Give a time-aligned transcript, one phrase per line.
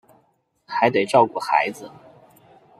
[0.65, 1.91] 还得照顾孩子